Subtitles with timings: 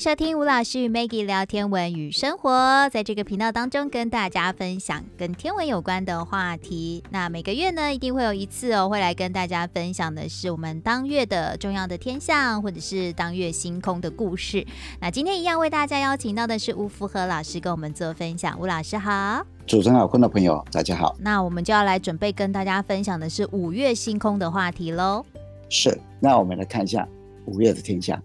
[0.00, 7.04] 收听吴老师与 Maggie 聊天文与生活，在这个频道当中跟大家分享跟天文有关的话题。
[7.10, 14.66] 那每个月呢，一定会有一次哦，会来跟大家分享的是我们当月的重要的天象，或者是当月星空的故事。
[15.02, 18.58] 那今天一样为大家邀请到的是吴福和老师跟我们做分享。
[18.58, 21.14] 吴老师好，主持人好，观众朋友大家好。
[21.18, 25.22] 那我们就要来准备跟大家分享的是五月星空的话题喽。
[25.68, 27.06] 是，那我们来看一下
[27.44, 28.18] 五月的天象。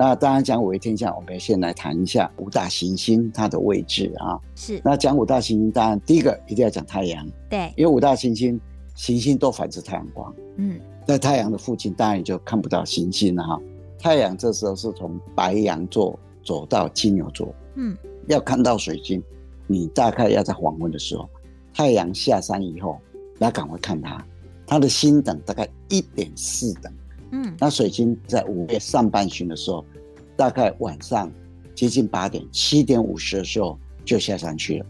[0.00, 4.40] 那当然讲五月天象，我们先来谈一下五大行星它的位置啊。
[4.56, 4.80] 是。
[4.82, 7.28] 那讲五大行星，当然第一个一定要讲太阳。
[7.50, 7.70] 对。
[7.76, 8.58] 因为五大行星
[8.94, 10.34] 行星都反射太阳光。
[10.56, 10.80] 嗯。
[11.06, 13.60] 在太阳的附近，当然你就看不到行星了哈。
[13.98, 17.54] 太阳这时候是从白羊座走到金牛座。
[17.74, 17.94] 嗯。
[18.26, 19.22] 要看到水星，
[19.66, 21.28] 你大概要在黄昏的时候，
[21.74, 22.98] 太阳下山以后，
[23.38, 24.24] 要赶快看它。
[24.66, 26.90] 它的星等大概一点四等。
[27.32, 29.84] 嗯，那水星在五月上半旬的时候，
[30.36, 31.30] 大概晚上
[31.74, 34.86] 接近八点、七点五十的时候就下山去了，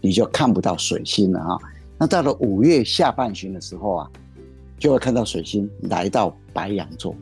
[0.00, 1.58] 你就看不到水星了啊。
[1.98, 4.10] 那到了五月下半旬的时候啊，
[4.78, 7.14] 就会看到水星来到白羊座，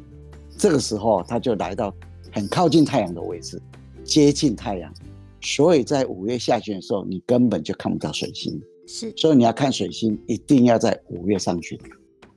[0.57, 1.95] 这个时候它就来到
[2.33, 3.61] 很靠近太阳的位置，
[4.05, 4.93] 接近太阳，
[5.41, 8.61] 所以在五月下旬的时候，你根本就看不到水星。
[8.87, 11.79] 是，所以你要看水星，一定要在五月上旬。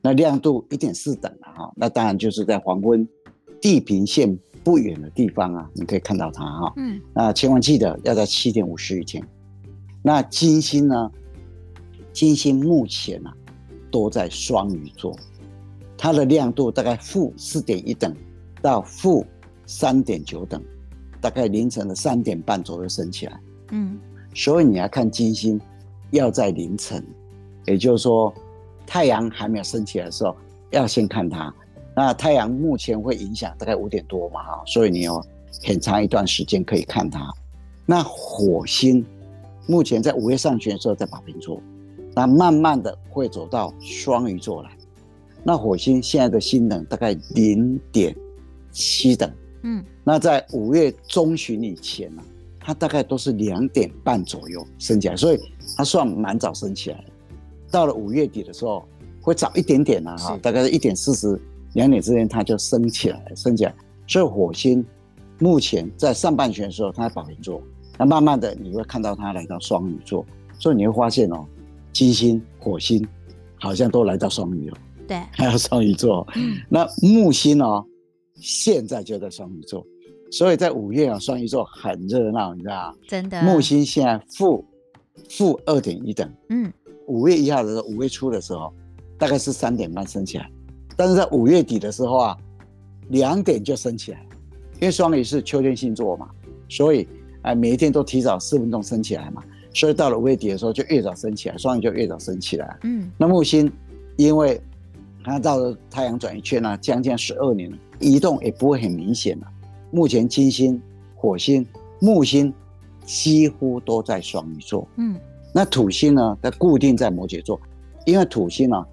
[0.02, 3.08] 那亮度一点四等了哈，那当然就是在黄昏
[3.62, 6.74] 地平线不远的地方啊，你可以看到它哈。
[6.78, 9.24] 嗯，那千万记得要在七点五十以前。
[10.02, 11.12] 那金星呢？
[12.12, 13.34] 金星目前啊
[13.92, 15.18] 都在双鱼座，
[15.98, 18.16] 它的亮度大概负四点一等
[18.62, 19.26] 到负
[19.66, 20.62] 三点九等，
[21.22, 23.40] 大概凌晨的三点半左右升起来。
[23.72, 23.98] 嗯，
[24.34, 25.60] 所以你要看金星
[26.12, 27.04] 要在凌晨，
[27.66, 28.34] 也就是说。
[28.86, 30.36] 太阳还没有升起来的时候，
[30.74, 31.54] 要先看它。
[31.96, 35.24] 那太阳目前会影响大概五点多嘛，哈，所以你有
[35.64, 37.32] 很长一段时间可以看它。
[37.86, 39.06] 那火星
[39.68, 41.62] 目前在五月上旬的时候在宝瓶座，
[42.16, 44.72] 那慢慢的会走到双鱼座来。
[45.44, 48.16] 那火星现在的星等大概零点
[48.72, 49.32] 七等，
[49.62, 52.24] 嗯，那在五月中旬以前呢，
[52.60, 55.40] 它大概都是两点半左右升起来，所以
[55.78, 57.06] 它算蛮早升起来的。
[57.70, 58.84] 到了五月底的时候，
[59.24, 61.40] 会早一点点啊，哈，大概是一点四十、
[61.74, 63.74] 两点之间，它就升起来，升起来。
[64.06, 64.86] 所以火星
[65.40, 67.64] 目前在上半旬的时候，它在宝瓶座，
[67.98, 70.26] 那慢慢的你会看到它来到双鱼座，
[70.60, 71.46] 所以你会发现哦，
[71.94, 73.08] 金星、火星
[73.56, 76.28] 好像都来到双鱼了，对，还有双鱼座。
[76.68, 77.86] 那木星哦，
[78.36, 79.86] 现在就在双鱼座，
[80.32, 82.96] 所以在五月啊，双鱼座很热闹，你知道吗？
[83.08, 83.42] 真的。
[83.42, 84.66] 木星现在负
[85.30, 86.70] 负二点一等，嗯。
[87.06, 88.74] 五月一号的时候，五月初的时候，
[89.24, 90.52] 大概是三点半升起来，
[90.98, 92.38] 但是在五月底的时候啊，
[93.08, 94.20] 两点就升起来，
[94.82, 96.30] 因为双鱼是秋天星座嘛，
[96.68, 97.08] 所以
[97.42, 99.42] 啊每一天都提早四分钟升起来嘛，
[99.74, 102.78] 所以到了五月底的时候就越早升起来，双鱼就越早升起来。
[102.84, 103.72] 嗯，那木星
[104.18, 104.60] 因为
[105.24, 109.48] 它到了太阳转一圈呢、啊，将近十二年了，移动也不会很明显了。
[109.90, 110.82] 目前金星、
[111.16, 111.66] 火星、
[112.02, 112.54] 木星
[113.06, 114.86] 几乎都在双鱼座。
[114.98, 115.16] 嗯。
[115.54, 116.38] 那土星呢？
[116.42, 117.58] 它固定在摩羯座，
[118.06, 118.86] 因为土星呢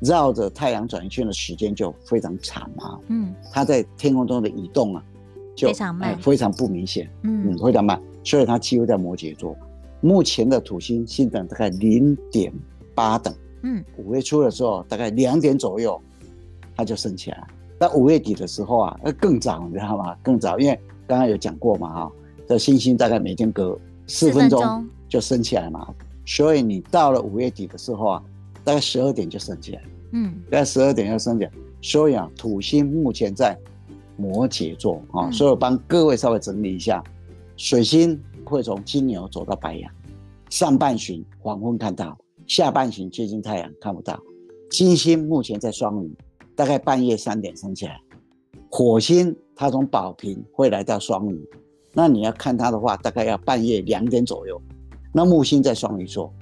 [0.00, 2.98] 绕着太阳转一圈的时间就非常长啊。
[3.08, 5.02] 嗯，它在天空中的移动啊，
[5.54, 7.10] 就非常慢，呃、非常不明显。
[7.22, 9.56] 嗯，嗯，非常慢，所以它几乎在摩羯座。
[10.00, 12.52] 目前的土星星等大概零点
[12.94, 13.34] 八等。
[13.62, 16.00] 嗯，五月初的时候大概两点左右，
[16.76, 17.46] 它就升起来。
[17.80, 20.14] 那五月底的时候啊，那更早，你知道吗？
[20.22, 22.12] 更早，因为刚刚有讲过嘛，哈，
[22.46, 23.76] 这星星大概每天隔
[24.06, 25.88] 四分钟就升起来嘛。
[26.24, 28.22] 所以你到了五月底的时候啊，
[28.66, 31.52] 大概十二点就升起来，嗯，大概十二点就升起来。
[31.80, 33.56] 所以啊，土星目前在
[34.16, 37.00] 摩羯座啊，所以我帮各位稍微整理一下，
[37.56, 39.88] 水星会从金牛走到白羊，
[40.50, 42.18] 上半旬黄昏看到，
[42.48, 44.20] 下半旬接近太阳看不到。
[44.68, 46.12] 金星目前在双鱼，
[46.56, 48.00] 大概半夜三点升起来。
[48.68, 51.48] 火星它从宝瓶会来到双鱼，
[51.92, 54.60] 那你要看它的话，大概要半夜两点左右。
[55.12, 56.34] 那木星在双鱼座，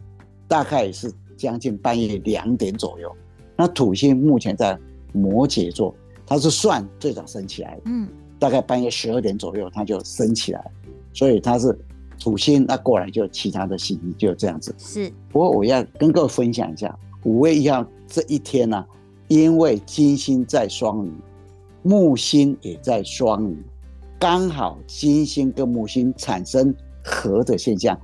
[0.48, 3.10] 大概也是将近半夜两点左右。
[3.56, 4.78] 那土星目前在
[5.12, 5.94] 摩羯座，
[6.26, 8.08] 它是算最早升起来的，嗯，
[8.38, 10.70] 大概半夜十二点左右它就升起来，
[11.12, 11.78] 所以它是
[12.18, 14.74] 土星，那过来就其他的星就这样子。
[14.78, 18.86] 是，不过我要跟各位分享一下，五月一号这一天呢、啊，
[19.28, 21.12] 因为金星在双鱼，
[21.82, 23.56] 木星也在双鱼，
[24.18, 27.98] 刚好金星跟木星产生合的现象。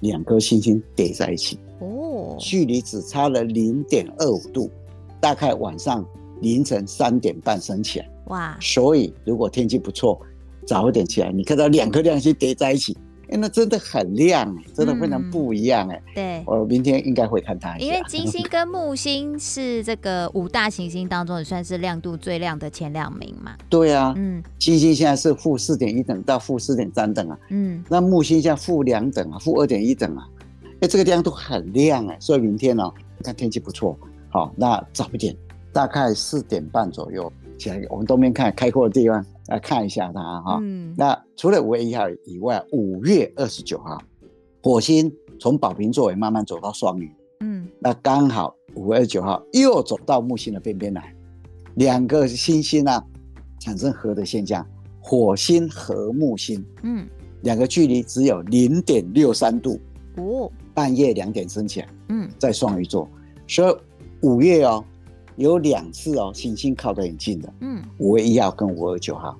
[0.00, 4.70] 两颗星星叠在一起，哦，距离只差了零点二五度，
[5.20, 6.04] 大概晚上
[6.40, 8.08] 凌晨三点半升起来。
[8.26, 8.56] 哇！
[8.60, 10.20] 所以如果天气不错，
[10.66, 12.96] 早一点起来，你看到两颗亮星叠在一起。
[13.28, 16.14] 欸、那真的很亮，真的非常不一样哎、嗯。
[16.14, 17.86] 对，我明天应该会看它一下。
[17.86, 23.56] 因为金星跟木星是这个五大行星当中也算是亮度最亮的前两名嘛。
[23.70, 30.28] 对啊，嗯，金星现在是负四点一等到负四点三等啊，嗯，那木星现在负两等啊，负二点一等啊，
[30.82, 32.92] 哎、欸，这个地方都很亮哎，所以明天呢、喔，
[33.22, 33.96] 看天气不错，
[34.28, 35.32] 好，那早一点，
[35.72, 39.24] 大概四点半左右起来，我们东边看开阔的地方。
[39.48, 44.00] 来看一下它哈，嗯、那除了五月一号以外，五月二十九号，
[44.62, 51.12] 火星从宝瓶座也慢慢走到双鱼，嗯，那刚好五月二十九号又走到木星的边边来，
[51.74, 53.04] 两个星星呢、啊、
[53.58, 54.64] 产生合的现象，
[55.00, 57.04] 火星和木星，嗯，
[57.42, 59.78] 两个距离只有零点六三度，
[60.18, 63.08] 哦，半夜两点升起来，嗯，在双鱼座，
[63.46, 63.76] 所以
[64.26, 64.84] 五月哦。
[65.36, 69.34] 有两次哦，行星靠得很近的，嗯，五月一号跟五月九号，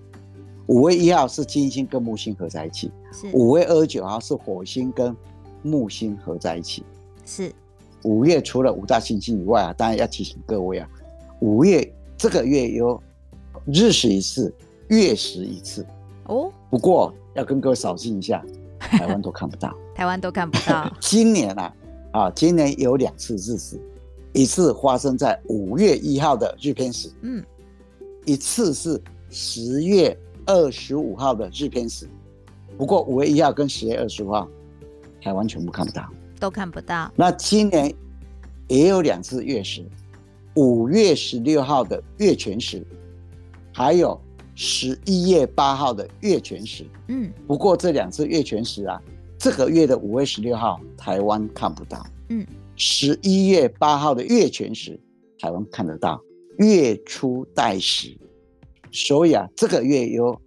[0.66, 3.28] 五月一号是金星跟木星合在一起，是。
[3.34, 5.14] 五月二十九号是火星跟
[5.60, 6.82] 木星合在一起，
[7.26, 7.52] 是。
[8.04, 10.88] 五月除了五大行星以外啊，当然要提醒各位啊，
[11.40, 11.86] 五月
[12.16, 13.00] 这个月有
[13.66, 14.52] 日食一次，
[14.88, 15.86] 月食一次。
[16.24, 18.42] 哦，不过要跟各位扫兴一下，
[18.98, 21.74] 台湾都看不到，台湾都看不到 今年啊
[22.12, 23.80] 啊，今年有两次日食。
[24.34, 27.44] 一次发生在五月一号的日偏食，嗯，
[28.24, 28.98] 一次是
[29.28, 30.16] 十月
[30.46, 32.08] 二十五号的日偏食。
[32.78, 34.48] 不过五月一号跟十月二十五号，
[35.20, 36.08] 台湾全部看不到，
[36.40, 37.12] 都看不到。
[37.14, 37.94] 那今年
[38.68, 39.84] 也有两次月食，
[40.54, 42.82] 五月十六号的月全食，
[43.70, 44.18] 还有
[44.54, 46.84] 十一月八号的月全食。
[47.08, 49.00] 嗯，不过这两次月全食啊，
[49.38, 52.06] 这个月的五月十六号台湾看不到。
[52.28, 52.46] 嗯。
[52.74, 54.98] 十一月八号的月全食，
[55.38, 56.20] 台湾看得到
[56.56, 58.16] 月初带食，
[58.90, 60.40] 所以啊，这个月有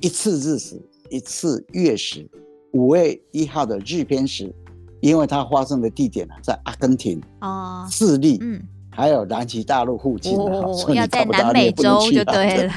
[0.00, 0.80] 一次日食，
[1.10, 2.28] 一次月食。
[2.72, 4.52] 五月一号的日偏食，
[5.00, 8.60] 因为它发生的地点呢、啊，在阿根廷、哦，智利，嗯，
[8.94, 12.72] 还有南极大陆附近、啊哦，所以你看不到，要在南美洲就对了。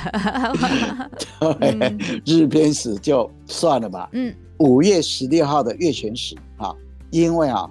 [1.60, 4.10] 对，嗯、日偏食就算了吧。
[4.14, 6.76] 嗯，五月十六号的月全食，啊，
[7.12, 7.70] 因为啊。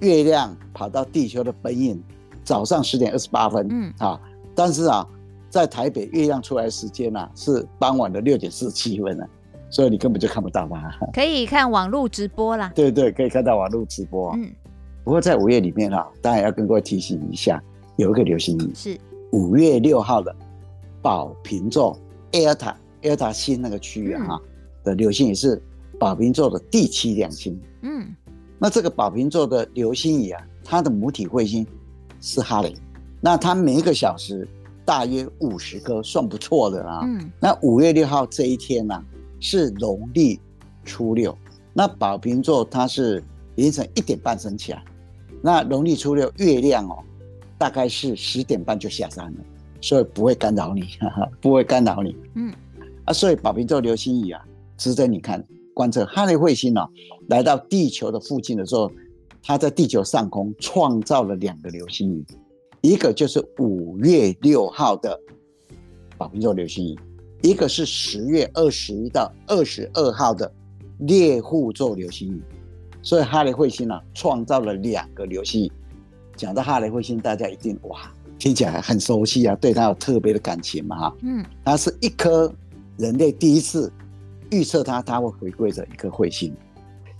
[0.00, 1.98] 月亮跑到地球的本影，
[2.44, 4.20] 早上十点二十八分，嗯啊，
[4.54, 5.08] 但是啊，
[5.48, 9.24] 在台北月亮出来的时间呢、啊、是傍晚的六点四十七分呢，
[9.70, 10.82] 所以你根本就看不到嘛。
[11.14, 12.70] 可以看网络直播啦。
[12.74, 14.32] 对对，可以看到网络直播。
[14.36, 14.52] 嗯，
[15.02, 17.58] 不过在五月里面、啊，当然要跟各位提醒一下，
[17.96, 18.98] 有一个流星雨是
[19.32, 20.34] 五月六号的
[21.02, 21.98] 宝瓶座
[22.32, 24.48] Eta Eta 星那个区域哈、啊嗯、
[24.84, 25.62] 的流星雨是
[25.98, 27.58] 宝瓶座的第七亮星。
[27.82, 28.14] 嗯。
[28.58, 31.66] 那这个宝瓶座的流星雨啊，它的母体彗星
[32.20, 32.74] 是哈雷，
[33.20, 34.48] 那它每一个小时
[34.84, 37.00] 大约五十颗，算不错的啦。
[37.04, 37.30] 嗯。
[37.40, 39.04] 那五月六号这一天呢、啊，
[39.40, 40.40] 是农历
[40.84, 41.36] 初六。
[41.72, 43.22] 那宝瓶座它是
[43.56, 44.82] 凌晨一点半升起来，
[45.42, 47.04] 那农历初六月亮哦，
[47.58, 49.38] 大概是十点半就下山了，
[49.80, 52.16] 所以不会干扰你，哈哈，不会干扰你。
[52.34, 52.52] 嗯。
[53.04, 54.44] 啊，所以宝瓶座流星雨啊，
[54.76, 55.44] 值得你看。
[55.74, 56.88] 观测哈雷彗星呢、啊，
[57.28, 58.90] 来到地球的附近的时候，
[59.42, 62.24] 它在地球上空创造了两个流星雨，
[62.80, 65.20] 一个就是五月六号的
[66.16, 66.98] 宝瓶座流星雨，
[67.42, 70.50] 一个是十月二十一到二十二号的
[71.00, 72.40] 猎户座流星雨。
[73.02, 75.72] 所以哈雷彗星呢、啊，创造了两个流星雨。
[76.36, 81.16] 讲到哈雷彗星，大家一定哇，听起来很熟悉啊，对它有特别的感情嘛哈。
[81.22, 82.52] 嗯，它是一颗
[82.96, 83.92] 人类第一次。
[84.52, 86.54] 预测它，它会回归的一颗彗星，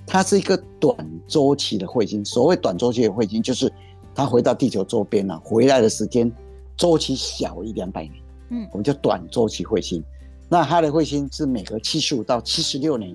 [0.07, 0.97] 它是一个短
[1.27, 2.25] 周期的彗星。
[2.25, 3.69] 所谓短周期的彗星，就是
[4.15, 6.31] 它回到地球周边了、啊，回来的时间
[6.77, 8.15] 周期小一两百年。
[8.51, 10.01] 嗯，我们叫短周期彗星。
[10.49, 13.13] 那哈雷彗星是每隔七十五到七十六年，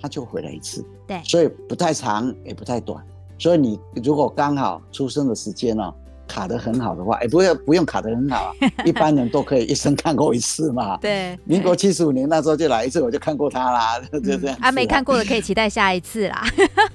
[0.00, 0.84] 它就回来一次。
[1.06, 3.00] 对，所以不太长，也不太短。
[3.38, 5.94] 所以你如果刚好出生的时间呢、啊？
[6.26, 10.96] 卡得很好的话，哎、欸，不要不用卡得很好啊， 一般人都可以一生看过一次嘛。
[10.96, 14.56] 对，民国七十五年那时候就来一次，我就看过他啦， 就这样。
[14.58, 16.42] 啊，没看过的可以期待下一次啦。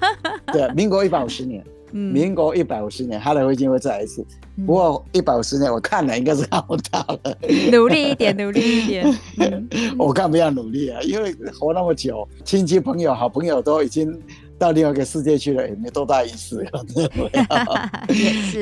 [0.52, 4.26] 对，民国一百五十年，嗯，民国一百五十年，哈雷彗星会再来一次。
[4.66, 7.38] 不过一百五十年我看了应该是看不到了。
[7.72, 9.06] 努力一点，努力一点。
[9.96, 14.12] 我看不要努力啊，因为活那么久，亲戚朋友、好朋友都已经。
[14.60, 16.64] 到另外一个世界去了，也没多大意思。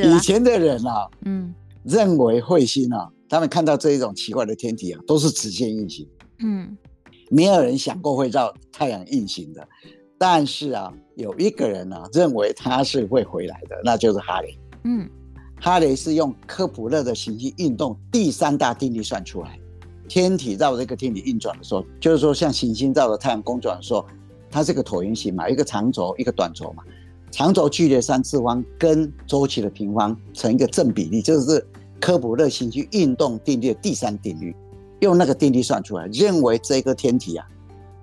[0.03, 6.07] 以前的人啊，嗯，认为彗星啊，他们看到这一种奇怪的天体啊，都是直线运行，
[6.39, 6.77] 嗯，
[7.29, 9.67] 没有人想过会绕太阳运行的。
[10.19, 14.57] 但是啊，有一个人呢、啊，认为他是会回来的，那就是哈雷。
[14.83, 15.09] 嗯，
[15.59, 19.59] 哈雷是用科普勒的行星运动第三大定律算出来，
[20.07, 24.05] 天体绕这个天体运转的时候，就是说像行星绕着太阳公转的时候，
[24.49, 26.83] 它是个椭圆形嘛，一个长轴，一个短轴嘛。
[27.29, 31.65] 长轴距离三次方跟周期的平方成一个正比例，就是
[31.99, 34.55] 科普勒星系运动定律的第三定律。
[35.01, 37.45] 用那个定律算出来，认为这个天体啊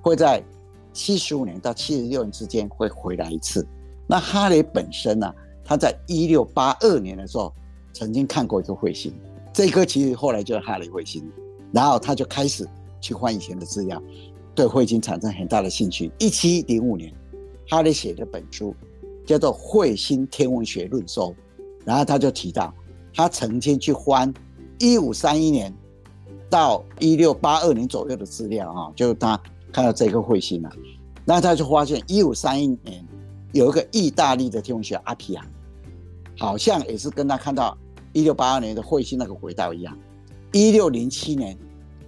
[0.01, 0.45] 会在
[0.93, 3.67] 七十五年到七十六年之间会回来一次。
[4.07, 5.35] 那哈雷本身呢、啊，
[5.65, 7.53] 他在一六八二年的时候
[7.93, 9.13] 曾经看过一个彗星，
[9.53, 11.25] 这颗其实后来就是哈雷彗星。
[11.73, 12.69] 然后他就开始
[13.01, 14.01] 去换以前的资料，
[14.55, 16.11] 对彗星产生很大的兴趣。
[16.19, 17.13] 一七零五年，
[17.69, 18.75] 哈利写的本书
[19.27, 21.31] 叫做《彗星天文学论说》，
[21.85, 22.73] 然后他就提到，
[23.15, 24.33] 他曾经去翻
[24.79, 25.75] 一五三一年
[26.49, 29.41] 到一六八二年左右的资料啊，就是他
[29.73, 30.71] 看到这个彗星了，
[31.25, 33.05] 然后他就发现一五三一年
[33.53, 35.47] 有一个意大利的天文学阿皮亚，
[36.39, 37.77] 好像也是跟他看到
[38.13, 39.99] 一六八二年的彗星那个轨道一样。
[40.53, 41.59] 一六零七年，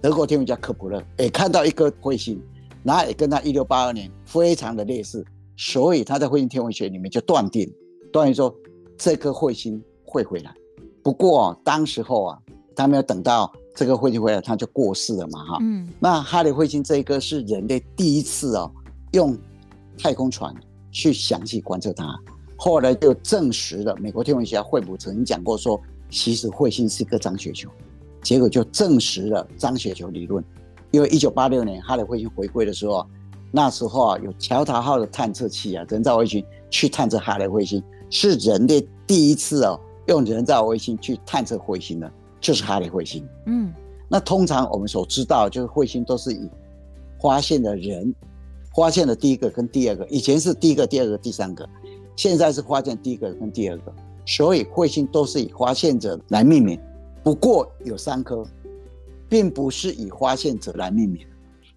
[0.07, 2.41] 德国天文家科普勒也看到一颗彗星，
[2.81, 5.21] 然后也跟他一六八二年非常的类似，
[5.57, 7.69] 所以他在彗星天文学里面就断定，
[8.09, 8.55] 断定说
[8.97, 10.55] 这颗彗星会回来。
[11.03, 12.39] 不过当时候啊，
[12.73, 15.57] 他没有等到这个彗星回来，他就过世了嘛，哈。
[15.59, 15.85] 嗯。
[15.99, 18.71] 那哈雷彗星这一颗是人类第一次哦，
[19.11, 19.37] 用
[19.97, 20.55] 太空船
[20.89, 22.17] 去详细观测它，
[22.55, 25.77] 后来就证实了美国天文学家惠普曾经讲过说，
[26.09, 27.69] 其实彗星是一个脏雪球。
[28.21, 30.43] 结果就证实了张雪球理论，
[30.91, 33.05] 因为一九八六年哈雷彗星回归的时候，
[33.51, 43.25] 那时候啊有乔塔号的探测器啊，人造卫星去探测哈雷彗星，是人类第一次哦用人造卫星去探测彗星的，就是哈雷彗星。
[43.45, 43.73] 嗯，
[44.09, 46.49] 那通常我们所知道就是彗星都是以
[47.21, 48.13] 发现的人
[48.75, 51.67] 发现的第一个跟第二个，以前是第一个、第二个、第三个，
[52.15, 53.93] 现在是发现第一个跟第二个，
[54.25, 56.79] 所以彗星都是以发现者来命名。
[57.27, 58.41] 不过有三颗，
[59.27, 61.27] 并不是以发现者来命名。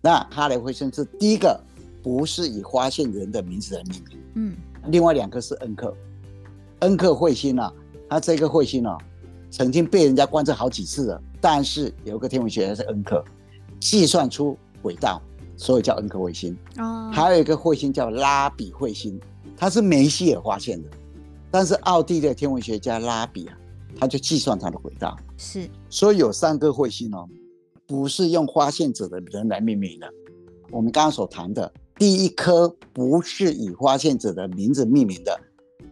[0.00, 1.60] 那哈雷彗星是第一个，
[2.04, 4.18] 不是以发现人的名字来命名。
[4.36, 4.56] 嗯，
[4.92, 5.92] 另外两颗是恩克，
[6.78, 7.72] 恩克彗星啊，
[8.08, 8.96] 它这个彗星啊，
[9.50, 11.20] 曾经被人家观测好几次了。
[11.40, 13.24] 但是有个天文学家是恩克，
[13.80, 15.20] 计算出轨道，
[15.56, 16.56] 所以叫恩克彗星。
[16.78, 19.20] 哦，还有一个彗星叫拉比彗星，
[19.56, 20.88] 它是梅西尔发现的，
[21.50, 23.56] 但是奥地利的天文学家拉比啊。
[23.98, 27.26] 他就计算它的轨道，是，所以有三颗彗星哦，
[27.86, 30.06] 不是用发现者的人来命名的。
[30.70, 35.40] 我们刚刚所谈的第一颗不是以发现者的名字命名的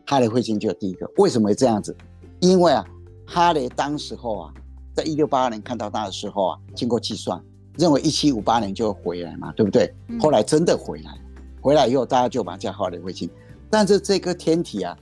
[0.06, 1.10] 哈雷彗星，就第一个。
[1.16, 1.96] 为什么会这样子？
[2.40, 2.84] 因为啊，
[3.26, 4.54] 哈雷当时候啊，
[4.94, 7.42] 在一六八二年看到它的时候啊，经过计算，
[7.78, 9.90] 认为一七五八年就会回来嘛，对不对？
[10.20, 11.18] 后来真的回来，
[11.62, 13.30] 回来以后大家就把它叫哈雷彗星。
[13.70, 14.94] 但是这颗天体啊。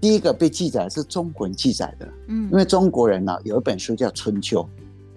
[0.00, 4.62] 第一个被记载是中国人记载的，嗯，因为中国人呢、啊、有一本书叫《春秋》，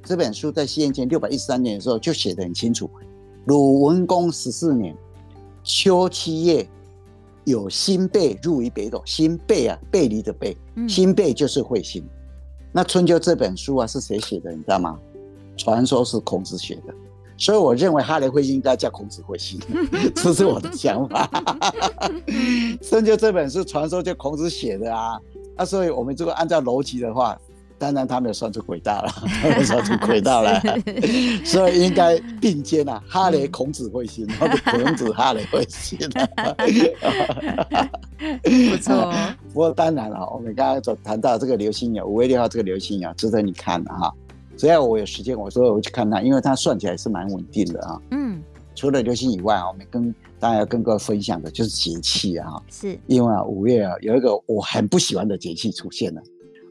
[0.04, 2.90] 这本书在西元前六百一十三年的时候就写得很清楚。
[3.46, 4.96] 鲁文公十四年，
[5.64, 6.68] 秋七月，
[7.44, 9.02] 有新背入于北斗。
[9.06, 10.56] 新背啊，背离的背，
[10.88, 12.02] 新背就是彗星。
[12.04, 12.10] 嗯、
[12.72, 14.52] 那《春秋》这本书啊是谁写的？
[14.52, 15.00] 你知道吗？
[15.58, 16.94] 传说是孔子写的。
[17.40, 19.58] 所以我认为哈雷彗星应该叫孔子彗星，
[20.14, 21.28] 这是我的想法。
[22.84, 25.18] 春秋这本书传说就孔子写的啊，
[25.56, 27.40] 那、啊、所以我们如果按照逻辑的话，
[27.78, 30.62] 当然他没有算出轨道了， 没有算出轨道来，
[31.46, 35.98] 所以应该并肩啊，哈雷孔子彗星或者孔子哈雷彗星。
[38.44, 39.14] 不错。
[39.54, 44.14] 不过当然了，我们刚刚所谈到这个流星雨，五月六号这个流星雨值得你看的哈。
[44.60, 48.02] 只要我有时间，我说我去看它，因为它算起来是蛮稳定的啊。
[48.12, 48.44] 嗯，
[48.76, 52.62] 除了流星以外啊，我们跟大家要跟各位分享的就是节气啊。
[52.70, 56.22] 是，因为啊，五月啊有一个我很不喜欢的节气出现了，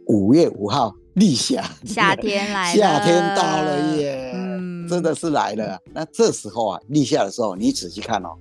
[0.09, 5.81] 五月五号立夏， 夏天来了，夏天到了耶，嗯，真的是来了。
[5.95, 8.37] 那这时候啊，立夏的时候，你仔细看哦，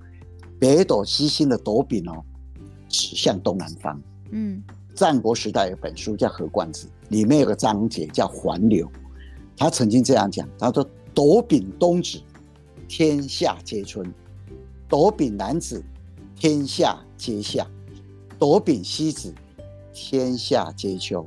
[0.60, 2.22] 北斗七星的斗柄哦，
[2.90, 3.98] 指向东南方。
[4.32, 4.62] 嗯，
[4.94, 8.86] 战国时代有本书叫《河冠子》，里面有个章节叫环流。
[9.58, 12.22] 他曾经这样讲：“他说，斗柄东指，
[12.88, 14.06] 天下皆春；
[14.88, 15.84] 斗柄南指，
[16.36, 17.66] 天下皆夏；
[18.38, 19.34] 斗柄西指，
[19.92, 21.26] 天下皆秋；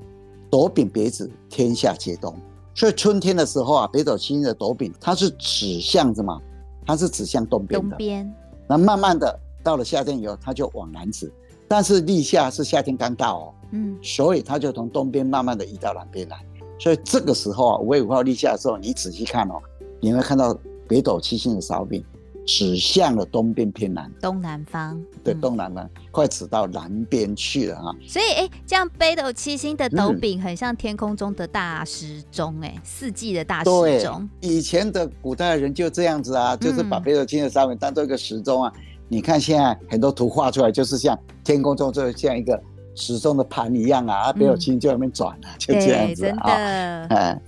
[0.49, 2.32] 斗柄北指，天下皆冬。
[2.72, 6.40] 所以春天的时候啊，北斗七星的斗柄，它是指向什么？
[6.87, 7.88] 它是指向东边的。
[7.88, 8.34] 东边。
[8.68, 11.30] 那慢慢的到了夏天以后，它就往南指。
[11.66, 16.40] 但是立夏是夏天刚到哦，嗯，所以它就从东边慢慢的移到南边来。”
[16.80, 19.60] 所以这个时候啊，五月五号立夏的时候，你仔细看哦，
[20.00, 20.58] 你会看到
[20.88, 22.02] 北斗七星的勺柄
[22.46, 27.94] 指向了东边偏南，东南方，对，东南方，快指到南边去了啊！
[28.08, 33.70] 所以，哎、欸，这样北斗七星的斗柄很像天空中的大时钟，哎，四季的大时
[34.02, 34.28] 钟。
[34.40, 38.72] 以前的古代的人就这样子啊，就是把北斗七星的勺柄当做一个时钟啊。
[39.06, 42.60] 你看现在很多图画出来，就是像天空中就像一个
[42.94, 46.50] 时钟的盘一样啊，北斗七星就在那边转啊， 就这样子啊。
[47.11, 47.42] 哎，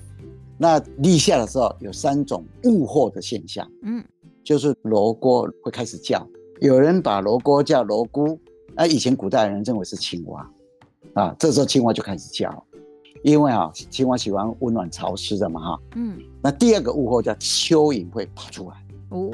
[0.58, 4.04] 那立夏的时候有三种物候的现象，嗯。
[4.44, 6.26] 就是锣锅会开始叫，
[6.60, 8.36] 有人把锣锅叫锣姑，
[8.74, 10.50] 那以前古代人认为是青蛙，
[11.14, 12.50] 啊，这时候青蛙就开始叫，
[13.22, 18.76] 因为啊，青蛙喜欢温暖潮湿的嘛，哈，嗯，那第二个物候叫蚯蚓会爬出来，
[19.10, 19.30] 哦，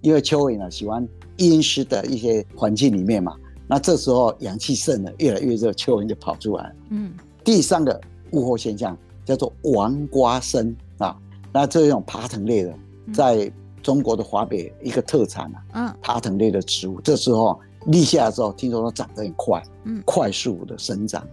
[0.00, 1.04] 因为蚯蚓呢喜欢
[1.38, 3.34] 阴湿的一些环境里面嘛，
[3.72, 7.98] 那这时候阳气盛了，越来越热，蚯蚓就跑出来，嗯，第三个
[8.32, 11.16] 物候现象叫做王瓜生啊，
[11.50, 12.74] 那这种爬藤类的
[13.14, 13.50] 在。
[13.82, 21.26] 中国的华北一个特产啊，嗯，爬藤类的植物，这时候立夏的时候，听说它长得很快，嗯，快速的生长，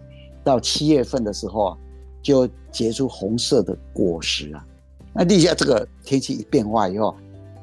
[0.43, 1.77] 到七月份的时候啊，
[2.23, 4.65] 就结出红色的果实啊。
[5.13, 7.15] 那立夏这个天气一变化以后，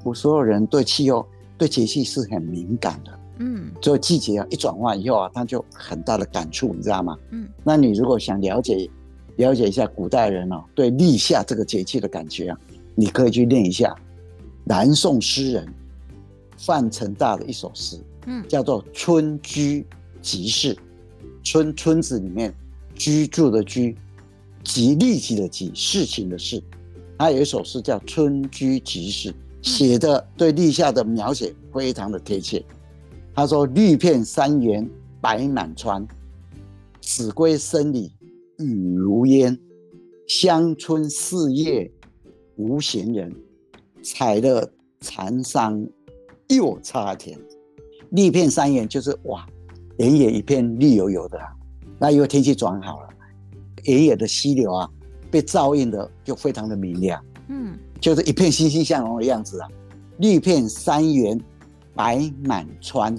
[0.05, 1.27] 我所有人对气候、
[1.59, 7.19] 对节气是很敏感的，嗯，所以季节啊一转换以后啊，他就很大的感触，你知道吗？
[7.31, 8.89] 嗯，那你如果想了解
[9.37, 12.59] 了解一下古代人哦、啊，对立夏这个节气的感觉啊，
[12.95, 13.95] 你可以去念一下。
[14.65, 15.69] 南宋诗人
[16.57, 19.87] 范成大的一首诗，嗯，叫做《村居
[20.21, 20.75] 即事》。
[21.45, 22.53] 村村子里面
[22.97, 23.97] 居住的居，
[24.65, 26.61] 即立即的即，事情的事。
[27.17, 29.31] 他有一首诗叫《村居即事》，
[29.63, 32.65] 写的对立夏的描写非常的贴切。
[33.37, 34.89] 他说：“绿遍山原
[35.21, 36.05] 白满川，
[37.03, 38.11] 子规声里
[38.59, 39.57] 雨如烟。
[40.27, 41.89] 乡村四月
[42.57, 43.31] 无闲人。”
[44.03, 45.85] 采了蚕桑
[46.49, 47.37] 又插田，
[48.11, 49.45] 绿遍山原就是哇，
[49.99, 51.49] 原野一片绿油油的啊。
[51.99, 53.09] 那因为天气转好了，
[53.83, 54.89] 原野的溪流啊，
[55.29, 59.69] 被照映的就非常的明亮，嗯，就是一片欣欣向荣的样子啊。
[60.19, 61.37] 绿遍山原
[61.93, 63.13] 白满川，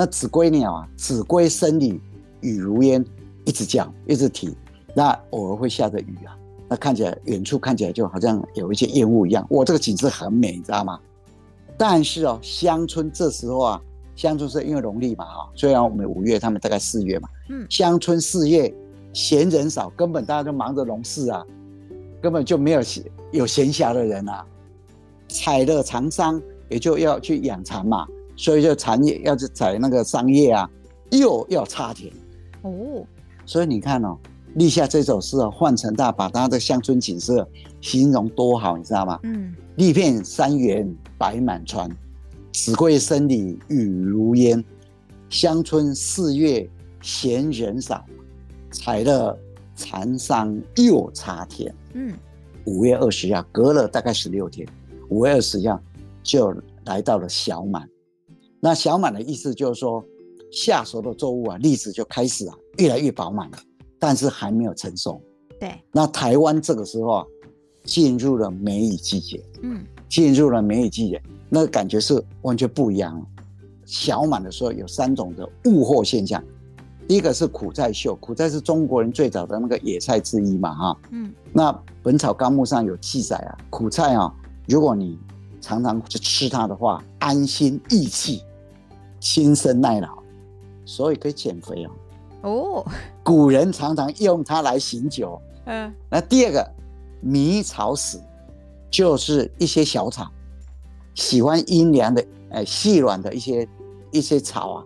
[0.00, 2.00] 那子规鸟啊，子规声里
[2.40, 3.04] 雨如烟，
[3.44, 4.56] 一直叫，一直啼，
[4.94, 6.34] 那偶尔会下着雨啊。
[6.70, 10.98] 那看起来远处看起来就好像有一些烟雾一样，哇，这个景色很美，你知道吗？
[11.76, 13.82] 但是哦，乡村这时候啊，
[14.16, 18.74] 乡村是因为农历嘛，哈，虽然我们五月，他们大概四月嘛，嗯，乡村四月
[19.12, 21.44] 闲人少，根本大家都忙着农事啊，
[22.22, 22.80] 根本就没有
[23.32, 24.46] 有闲暇的人啊。
[25.28, 28.06] 采了蚕桑，也就要去养蚕嘛，
[28.40, 30.66] 所以就产业要去采那个桑叶啊，
[31.10, 32.10] 又要插田
[32.62, 33.04] 哦，
[33.44, 34.16] 所以你看哦。
[34.54, 37.46] 立夏这首诗啊，换成大把他的乡村景色
[37.82, 39.20] 形容多好，你知道吗？
[39.24, 41.88] 嗯，绿遍山原白满川，
[42.52, 44.64] 子规声里雨如烟。
[45.28, 46.68] 乡村四月
[47.02, 48.04] 闲人少，
[48.72, 49.38] 采了
[49.76, 51.72] 蚕桑又插田。
[51.92, 52.12] 嗯，
[52.64, 54.66] 五月二十号，隔了大概十六天，
[55.10, 55.78] 五月二十号
[56.22, 56.52] 就
[56.86, 57.86] 来到了小满。
[58.60, 60.04] 那小满的意思就是说，
[60.52, 63.58] 夏熟的作物啊，粒子就开始啊，越来越饱满了。
[63.98, 65.20] 但是还没有成熟，
[65.58, 65.74] 对。
[65.92, 67.26] 那台湾这个时候啊，
[67.84, 73.22] 进入了梅雨季节，嗯，进入了梅雨季节，那个感觉是完全不一样。
[73.84, 76.42] 小满的时候有三种的物候现象，
[77.06, 81.30] 第一个是苦菜秀，苦菜是中国人最早的那个野菜之一嘛，哈，嗯。
[81.52, 81.70] 那
[82.02, 84.34] 《本草纲目》上有记载啊，苦菜啊，
[84.66, 85.18] 如果你
[85.60, 88.42] 常常去吃它的话，安心益气，
[89.20, 90.18] 轻身耐老，
[90.84, 91.90] 所以可以减肥哦。
[92.42, 92.86] 哦，
[93.22, 95.40] 古人常常用它来醒酒。
[95.66, 96.68] 嗯，那第二个
[97.20, 98.18] 迷草死，
[98.90, 100.26] 就是一些小草，
[101.14, 103.68] 喜欢阴凉的、哎细软的一些
[104.10, 104.84] 一些草啊，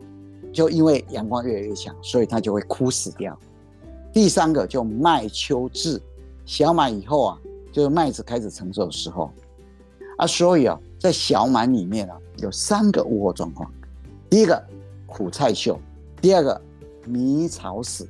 [0.52, 3.38] 就因为阳光越来越强，所以它就会枯死掉。
[4.12, 6.02] 第三个就麦秋至，
[6.44, 7.38] 小满以后啊，
[7.72, 9.30] 就是麦子开始成熟的时候
[10.18, 13.72] 啊，所以啊，在小满里面啊，有三个物候状况：
[14.28, 14.62] 第一个
[15.06, 15.78] 苦菜秀，
[16.20, 16.60] 第二个。
[17.06, 18.08] 迷草死，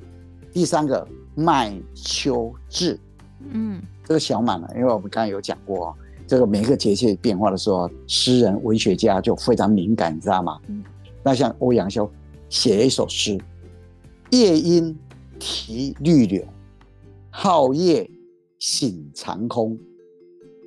[0.53, 2.97] 第三个麦秋至，
[3.41, 5.93] 嗯，这个小满了，因为我们刚才有讲过，
[6.25, 10.57] 这个每个节气变化的时候，诗人文学家就非常敏感，你知道吗？
[10.67, 10.81] 嗯，
[11.21, 12.09] 那像欧阳修
[12.47, 13.37] 写一首诗：
[14.29, 14.97] 夜莺
[15.37, 16.45] 啼绿柳，
[17.33, 18.09] 皓月
[18.59, 19.77] 醒长空，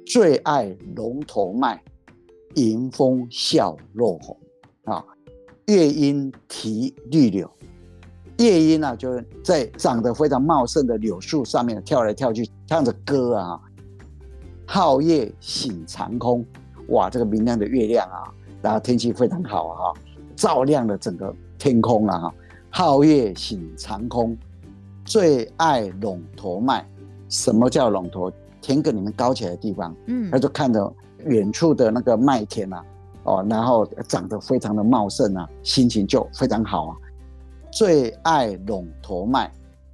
[0.05, 1.83] 最爱龙头麦，
[2.57, 4.37] 迎风笑落红。
[4.85, 5.03] 啊，
[5.69, 7.49] 夜莺啼绿柳。
[8.39, 13.61] 夜莺啊，就是在长得非常茂盛的柳树上面跳来跳去，唱着歌啊。
[14.67, 16.45] 皓月醒长空，
[16.89, 19.93] 哇，这个明亮的月亮啊，然后天气非常好啊，
[20.35, 22.35] 照亮了整个天空啊，哈，
[22.73, 24.35] 皓月醒长空，
[25.05, 26.87] 最爱陇头麦。
[27.29, 28.33] 什么叫陇头？
[28.63, 30.91] 田埂里面高起来的地方，嗯，他就看着
[31.27, 32.83] 远处的那个麦田啊，
[33.25, 36.97] 哦，然后长得非常的茂盛啊，心情就非常好啊。
[37.71, 39.53] 最爱陇头麦，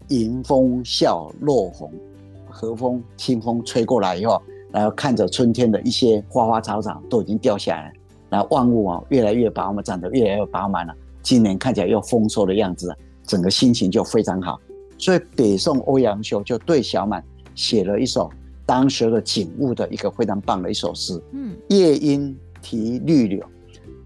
[0.09, 1.93] 迎风笑落红，
[2.49, 7.93] 和风清风吹过来以后，然后看着春天的一些花花草草都已经掉下来，
[8.31, 10.95] 然后万物啊越来越饱满，长得越来越饱满了。
[11.23, 14.61] 今年看起来又丰收的样子啊，整个心情就非常好。
[14.97, 17.23] 所以北宋欧阳修就对小满
[17.57, 18.31] 写了一首
[18.65, 21.21] 当时的景物的一个非常棒的一首诗。
[21.33, 23.45] 嗯，夜莺啼绿柳，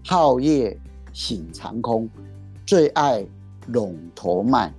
[0.03, 0.77] 皓月
[1.13, 2.09] 醒长空，
[2.65, 3.25] 最爱
[3.71, 4.73] 陇头麦，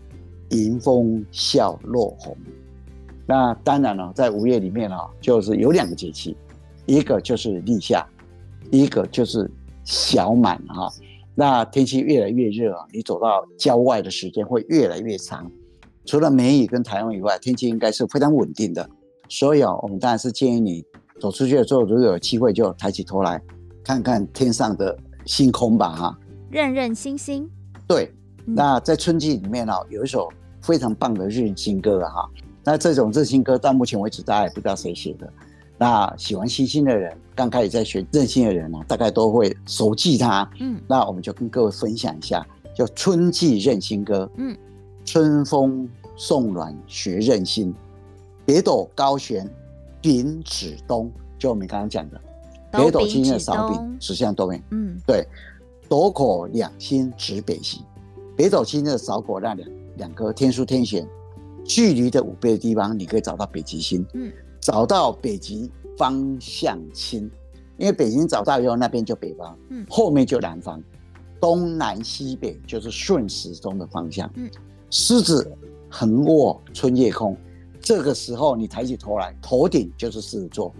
[0.50, 2.36] 迎风笑落红。
[3.26, 6.36] 那当然了，在五月里面啊，就是有两个节气，
[6.84, 8.06] 一个就是立夏，
[8.70, 9.50] 一个就是
[9.82, 10.92] 小满哈。
[11.34, 15.50] 那天气越来越热啊，你走到郊外的时间会越来越长。
[16.04, 18.86] 除了梅雨跟台风以外，天气应该是非常稳定的。
[19.28, 20.84] 所以啊，我们当然是建议你
[21.18, 23.40] 走出去的时候，如果有机会就抬起头来
[23.84, 26.18] 看看天上的星空吧，哈，
[26.50, 27.48] 认认星星。
[27.86, 28.12] 对，
[28.44, 30.28] 那在春季里面呢，有一首
[30.62, 32.30] 非常棒的日星歌啊，哈。
[32.64, 35.32] 那这种日星歌到目前为止，大家也不知道谁写的。
[35.78, 40.48] 那喜欢星星的人，刚开始在学认星的人呢，大概都会熟记它。
[40.60, 44.24] 嗯，那我们就跟各位分享一下，叫《春季认星歌》。
[44.36, 44.56] 嗯，
[45.04, 45.88] 春风。
[46.16, 47.74] 送暖学认星，
[48.44, 49.48] 北斗高悬
[50.02, 52.20] 顶指东，就我们刚刚讲的，
[52.72, 54.62] 北斗七星的扫柄指向东面。
[54.70, 55.26] 嗯，对，
[55.88, 57.82] 斗口两星指北极，
[58.36, 61.06] 北斗七星的扫口那两两颗天枢天璇，
[61.64, 64.06] 距离的五倍的地方，你可以找到北极星。
[64.14, 67.30] 嗯，找到北极方向亲，
[67.76, 70.82] 因为北极找到以后，那边就北方，嗯，后面就南方，
[71.40, 74.30] 东南西北就是顺时钟的方向。
[74.34, 74.50] 嗯，
[74.90, 75.50] 狮子。
[75.92, 77.36] 横卧春夜空，
[77.80, 80.72] 这个时候你抬起头来，头顶就是狮子座，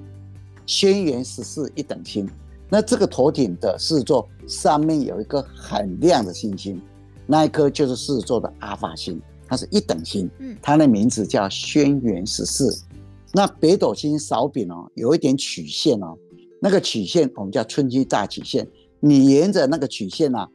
[0.70, 2.30] 轩辕十四一等星。
[2.68, 6.80] 那这个头顶的狮子座上面有一个很亮的星星，
[7.26, 10.30] 那一颗就是狮子座的阿法星，它是一等星。
[10.38, 12.84] 嗯，它的名字叫轩辕十四。
[13.32, 16.16] 那北斗星勺柄哦，有一点曲线哦，
[16.60, 18.64] 那个曲线我们叫春季大曲线。
[19.00, 20.48] 你沿着那个曲线啊，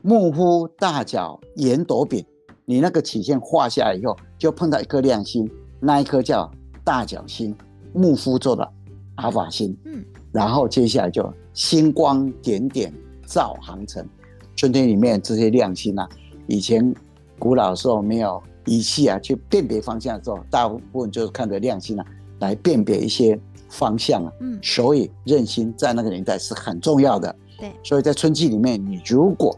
[0.00, 2.24] 木夫大角沿斗柄。
[2.64, 5.50] 你那个曲线画下来以后，就碰到一颗亮星，
[5.80, 6.48] 那一颗叫
[6.84, 7.52] 大角星，
[7.92, 8.72] 木夫座的
[9.16, 9.76] 阿法星。
[9.84, 12.92] 嗯，然后接下来就星光点点
[13.26, 14.06] 照航程。
[14.54, 16.08] 春天里面这些亮星啊，
[16.46, 16.94] 以前
[17.38, 22.06] 古老的时候没有仪器啊，去辨别方向的时候，大部分就是看着亮星啊
[22.38, 24.32] 来辨别一些方向啊。
[24.40, 27.36] 嗯，所以认星在那个年代是很重要的。
[27.58, 29.54] 对，所以在春季里面，你如果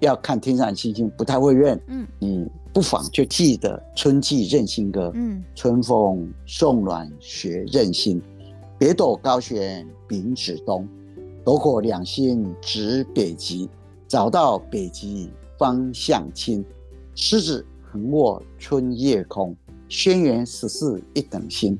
[0.00, 8.20] 要看天上的星星，不太会认，嗯，你不妨就记得春季认星歌，嗯，春风送暖学认星，
[8.82, 10.88] 北斗高悬秉指东，
[11.44, 13.70] 斗火两星指北极，
[14.08, 16.64] 找到北极方向亲，
[17.14, 19.54] 狮子横卧春夜空，
[19.88, 21.78] 轩辕十四一等星，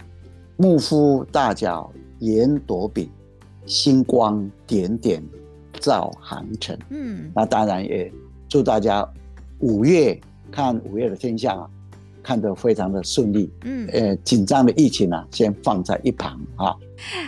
[0.56, 3.10] 牧夫大角沿斗柄，
[3.66, 5.20] 星光点点。
[5.80, 8.12] 照航程，嗯，那当然也
[8.48, 9.04] 祝大家
[9.58, 10.16] 五月
[10.52, 11.68] 看五月的天象啊，
[12.22, 16.74] 看得非常的顺利，嗯，呃，紧张的疫情啊，先放在一旁啊。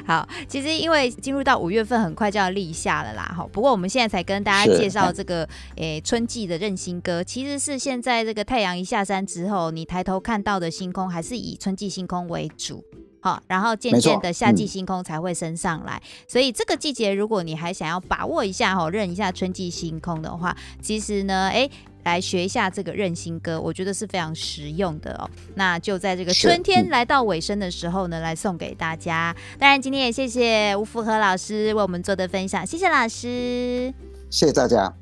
[0.07, 3.45] 好，其实因为进入到五月份，很快就要立夏了啦，哈。
[3.53, 5.43] 不过我们现在才跟大家介绍这个，
[5.77, 12.85] 诶、欸，春季的任星歌，其实是现在这个太阳一下山之后，你抬头看到的星空，还是以春季星空为主。
[13.21, 21.67] 好，然后渐渐的夏季星空才会升上来，嗯、所以这个季节，如果你还想要把握一下哈，认一下春季星空的话，其实呢，哎，
[22.05, 25.29] 来学一下这个任性歌，我觉得是非常实用的哦。
[25.55, 29.35] 那就在这个春天来到尾声的时候呢，来送给大家。
[29.59, 33.93] 当然，今天也谢谢吴福和老师为我们做的分享，谢谢老师，
[34.31, 34.93] 谢谢大家。